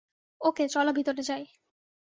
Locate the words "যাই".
1.21-1.43